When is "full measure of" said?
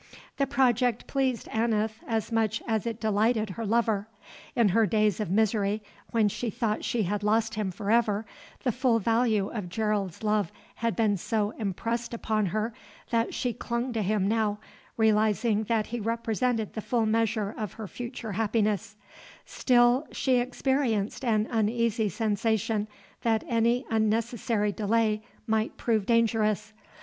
16.81-17.73